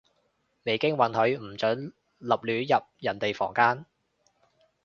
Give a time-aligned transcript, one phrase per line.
[0.63, 3.85] 未經允許，唔准立亂入人哋間房